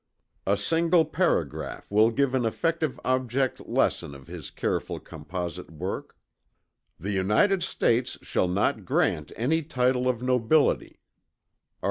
[0.47, 6.17] A single paragraph will give an effective object lesson of his careful composite work:
[6.99, 11.77] "The United States shall not grant any title of nobility" (Art.